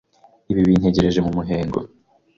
Ibi 0.51 0.61
bebitengerije 0.63 1.19
mu 1.25 1.31
muhengo 1.37 1.79